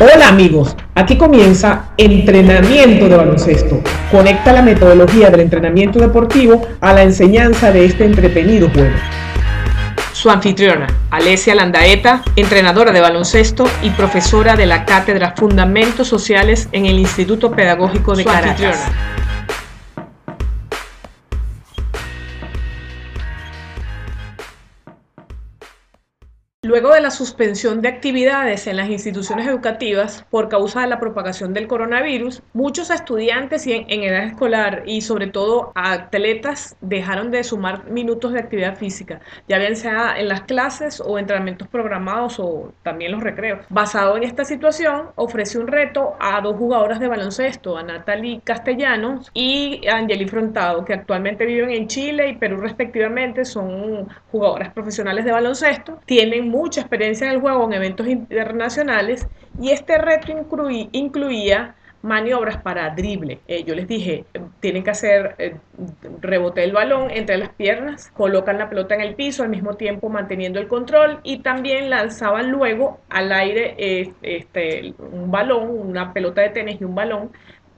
[0.00, 3.82] Hola amigos, aquí comienza entrenamiento de baloncesto.
[4.12, 8.94] Conecta la metodología del entrenamiento deportivo a la enseñanza de este entretenido juego.
[10.12, 16.86] Su anfitriona, Alesia Landaeta, entrenadora de baloncesto y profesora de la Cátedra Fundamentos Sociales en
[16.86, 18.86] el Instituto Pedagógico de Caracas.
[26.68, 31.54] Luego de la suspensión de actividades en las instituciones educativas por causa de la propagación
[31.54, 38.34] del coronavirus, muchos estudiantes en, edad escolar y sobre todo atletas dejaron de sumar minutos
[38.34, 43.22] de actividad física, ya bien sea en las clases o entrenamientos programados o también los
[43.22, 43.64] recreos.
[43.70, 49.30] Basado en esta situación, ofrece un reto a dos jugadoras de baloncesto, a Natalie Castellanos
[49.32, 55.24] y a Angeli Frontado, que actualmente viven en Chile y Perú respectivamente, son jugadoras profesionales
[55.24, 59.26] de baloncesto, tienen mucha experiencia en el juego en eventos internacionales
[59.60, 60.32] y este reto
[60.92, 63.40] incluía maniobras para drible.
[63.48, 64.24] Eh, yo les dije,
[64.60, 65.56] tienen que hacer eh,
[66.20, 70.08] rebote el balón entre las piernas, colocan la pelota en el piso al mismo tiempo
[70.08, 76.40] manteniendo el control y también lanzaban luego al aire eh, este, un balón, una pelota
[76.42, 77.30] de tenis y un balón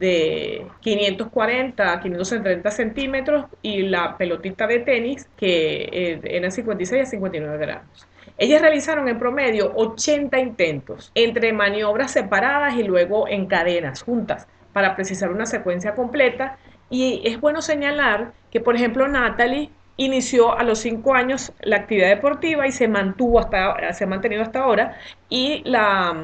[0.00, 7.58] de 540 a 530 centímetros y la pelotita de tenis que era 56 a 59
[7.58, 8.08] gramos.
[8.38, 14.94] Ellas realizaron en promedio 80 intentos entre maniobras separadas y luego en cadenas juntas para
[14.94, 16.56] precisar una secuencia completa.
[16.88, 22.08] Y es bueno señalar que, por ejemplo, Natalie inició a los 5 años la actividad
[22.08, 24.96] deportiva y se mantuvo hasta, se ha mantenido hasta ahora.
[25.28, 26.16] Y la,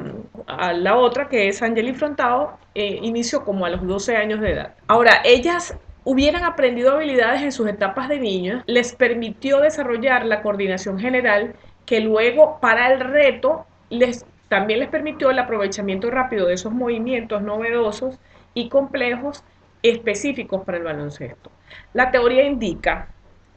[0.72, 4.74] la otra, que es Angeli Frontado, eh, inició como a los 12 años de edad.
[4.86, 10.98] Ahora, ellas hubieran aprendido habilidades en sus etapas de niña, les permitió desarrollar la coordinación
[10.98, 11.54] general
[11.86, 17.42] que luego para el reto les, también les permitió el aprovechamiento rápido de esos movimientos
[17.42, 18.18] novedosos
[18.54, 19.44] y complejos
[19.82, 21.50] específicos para el baloncesto.
[21.92, 23.08] La teoría indica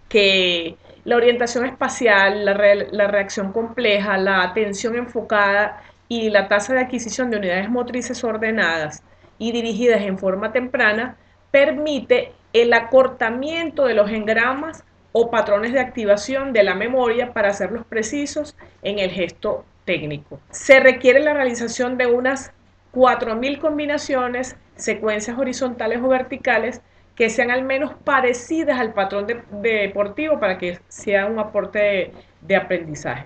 [0.10, 7.30] que la orientación espacial, la, reacción compleja, la atención enfocada y la tasa de adquisición
[7.30, 9.04] de unidades motrices ordenadas
[9.38, 11.18] y dirigidas en forma temprana
[11.52, 17.86] permite el acortamiento de los engramas o patrones de activación de la memoria para hacerlos
[17.86, 20.40] precisos en el gesto técnico.
[20.52, 22.52] Se requiere la realización de unas
[22.94, 26.82] 4.000 combinaciones, secuencias horizontales o verticales
[27.16, 33.26] que sean al menos parecidas al patrón deportivo para que sea un aporte de, aprendizaje.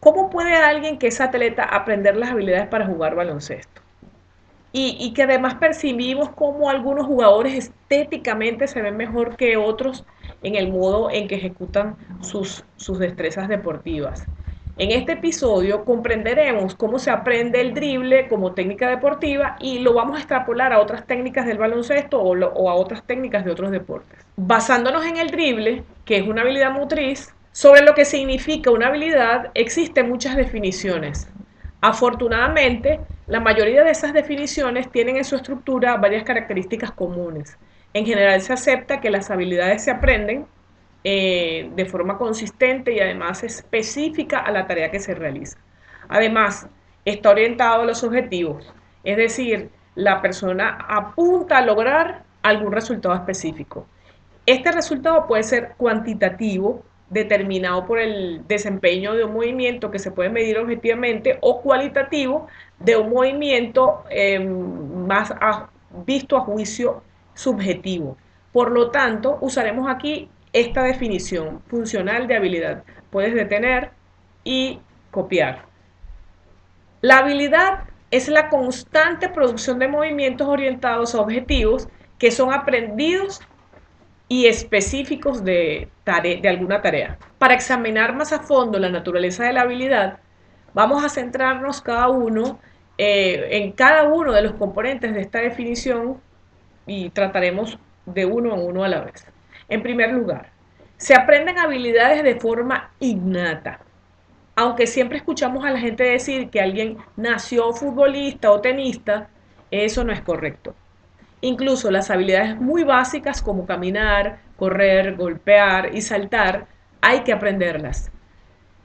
[0.00, 3.80] ¿Cómo puede alguien que es atleta aprender las habilidades para jugar baloncesto?
[4.72, 10.04] Y, y, que además percibimos cómo algunos jugadores estéticamente se ven mejor que otros
[10.42, 14.26] en el modo en que ejecutan sus, sus destrezas deportivas.
[14.80, 20.14] En este episodio comprenderemos cómo se aprende el drible como técnica deportiva y lo vamos
[20.14, 24.24] a extrapolar a otras técnicas del baloncesto o, o, a otras técnicas de otros deportes.
[24.36, 29.50] Basándonos en el drible, que es una habilidad motriz, sobre lo que significa una habilidad
[29.54, 31.28] existen muchas definiciones.
[31.80, 37.58] Afortunadamente, la mayoría de esas definiciones tienen en su estructura varias características comunes.
[37.94, 40.46] En general se acepta que las habilidades se aprenden
[41.04, 45.58] eh, de forma consistente y además específica a la tarea que se realiza.
[46.08, 46.68] Además,
[47.04, 48.72] está orientado a los objetivos,
[49.04, 53.86] es decir, la persona apunta a lograr algún resultado específico.
[54.46, 60.28] Este resultado puede ser cuantitativo, determinado por el desempeño de un movimiento que se puede
[60.28, 62.46] medir objetivamente, o cualitativo,
[62.78, 65.32] de un movimiento eh, más
[66.06, 67.02] visto a juicio
[67.38, 68.16] subjetivo.
[68.52, 72.82] Por lo tanto, usaremos aquí esta definición funcional de habilidad.
[73.10, 73.90] Puedes detener
[74.42, 74.80] y
[75.12, 75.66] copiar.
[77.00, 81.88] La habilidad es la constante producción de movimientos orientados a objetivos
[82.18, 83.40] que son aprendidos
[84.26, 87.18] y específicos de, de alguna tarea.
[87.38, 90.18] Para examinar más a fondo la naturaleza de la habilidad,
[90.74, 92.58] vamos a centrarnos cada uno
[93.00, 96.20] eh, en cada uno de los componentes de esta definición
[96.88, 99.24] y trataremos de uno a uno a la vez.
[99.68, 100.50] En primer lugar,
[100.96, 103.80] se aprenden habilidades de forma innata.
[104.56, 109.28] Aunque siempre escuchamos a la gente decir que alguien nació futbolista o tenista,
[109.70, 110.74] eso no es correcto.
[111.40, 116.66] Incluso las habilidades muy básicas como caminar, correr, golpear y saltar,
[117.00, 118.10] hay que aprenderlas.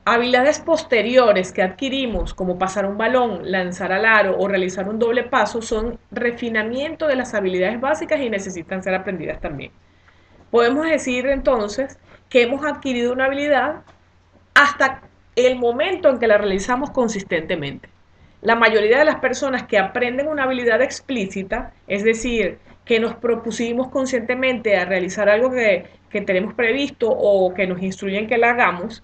[0.06, 5.24] Habilidades posteriores que adquirimos, como pasar un balón, lanzar al aro o realizar un doble
[5.24, 9.72] paso, son refinamiento de las habilidades básicas y necesitan ser aprendidas también.
[10.52, 11.98] Podemos decir entonces
[12.28, 13.84] que hemos adquirido una habilidad
[14.54, 15.04] hasta
[15.38, 17.88] el momento en que la realizamos consistentemente.
[18.42, 23.88] La mayoría de las personas que aprenden una habilidad explícita, es decir, que nos propusimos
[23.88, 29.02] conscientemente a realizar algo que, que tenemos previsto o que nos instruyen que la hagamos,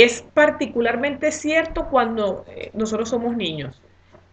[0.00, 3.82] es particularmente cierto cuando eh, nosotros somos niños.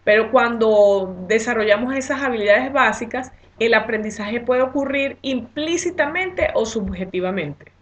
[0.04, 7.72] Pero cuando desarrollamos esas habilidades básicas, el aprendizaje puede ocurrir implícitamente o subjetivamente.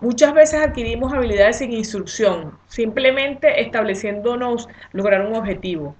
[0.00, 5.94] Muchas veces adquirimos habilidades sin instrucción, simplemente estableciéndonos lograr un objetivo.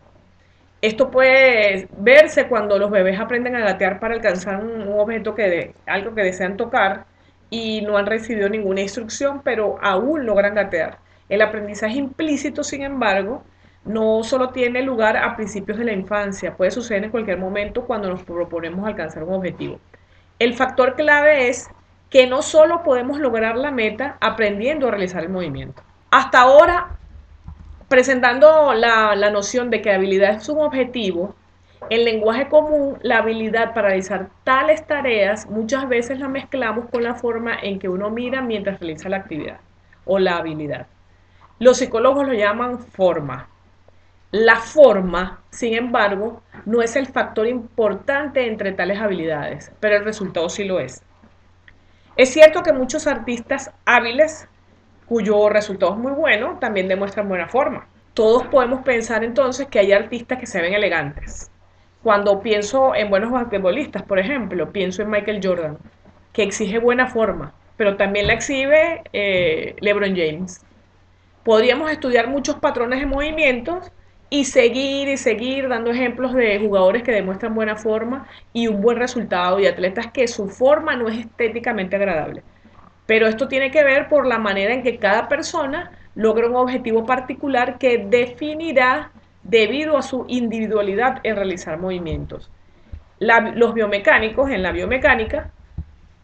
[0.81, 6.13] Esto puede verse cuando los bebés aprenden a gatear para alcanzar un, objeto que algo
[6.17, 7.07] que desean tocar
[7.49, 10.99] y no han recibido ninguna instrucción, pero aún logran gatear.
[11.33, 13.43] El aprendizaje implícito, sin embargo,
[13.87, 18.11] no solo tiene lugar a principios de la infancia, puede suceder en cualquier momento cuando
[18.11, 19.81] nos proponemos alcanzar un objetivo.
[20.39, 21.71] El factor clave es
[22.11, 25.83] que no solo podemos lograr la meta aprendiendo a realizar el movimiento.
[26.11, 26.99] Hasta ahora,
[27.89, 31.35] presentando la, la noción de que habilidad es un objetivo,
[31.89, 37.15] en lenguaje común, la habilidad para realizar tales tareas muchas veces la mezclamos con la
[37.15, 39.61] forma en que uno mira mientras realiza la actividad
[40.05, 40.89] o la habilidad.
[41.63, 43.49] Los psicólogos lo llaman forma.
[44.33, 50.49] La forma, sin embargo, no es el factor importante entre tales habilidades, pero el resultado
[50.49, 51.05] sí lo es.
[52.17, 54.49] Es cierto que muchos artistas hábiles,
[55.07, 57.87] cuyo resultado es muy bueno, también demuestran buena forma.
[58.13, 61.49] Todos podemos pensar entonces que hay artistas que se ven elegantes.
[62.03, 65.79] Cuando pienso en buenos basquetbolistas, por ejemplo, pienso en Michael Jordan,
[66.33, 70.61] que exige buena forma, pero también la exhibe eh, LeBron James.
[71.45, 73.91] Podríamos estudiar muchos patrones de movimientos
[74.31, 78.97] y seguir y seguir dando ejemplos de jugadores que demuestran buena forma y un buen
[78.97, 82.43] resultado y atletas que su forma no es estéticamente agradable.
[83.07, 87.05] Pero esto tiene que ver por la manera en que cada persona logra un objetivo
[87.05, 89.11] particular que definirá
[89.43, 92.51] debido a su individualidad en realizar movimientos.
[93.19, 95.51] los biomecánicos, en la biomecánica,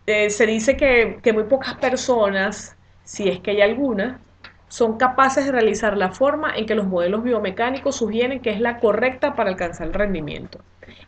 [0.06, 4.20] eh, se dice que, que muy pocas personas, si es que hay alguna,
[4.69, 8.79] son capaces de realizar la forma en que los modelos biomecánicos sugieren que es la
[8.79, 10.61] correcta para alcanzar el rendimiento.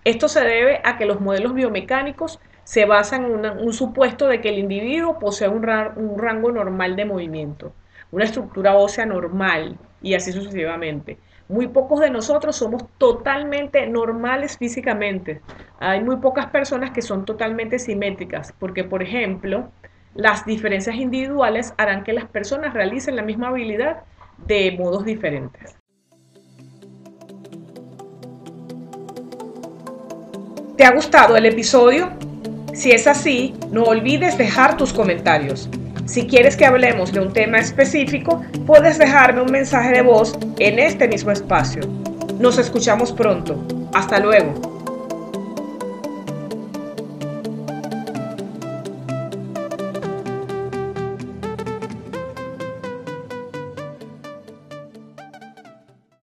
[0.05, 4.51] Esto se debe a que los modelos biomecánicos se basan en un supuesto de que
[4.51, 7.73] el individuo posee un, rango normal de movimiento,
[8.13, 11.19] una estructura ósea normal y así sucesivamente.
[11.49, 15.41] Muy pocos de nosotros somos totalmente normales físicamente.
[15.81, 19.73] Hay muy pocas personas que son totalmente simétricas, porque por ejemplo,
[20.15, 24.03] las diferencias individuales harán que las personas realicen la misma habilidad
[24.47, 25.77] de modos diferentes.
[30.77, 32.11] ¿Te ha gustado el episodio?
[32.73, 35.69] Si es así, no olvides dejar tus comentarios.
[36.07, 40.79] Si quieres que hablemos de un tema específico, puedes dejarme un mensaje de voz en
[40.79, 41.83] este mismo espacio.
[42.39, 43.63] Nos escuchamos pronto.
[43.93, 44.70] Hasta luego.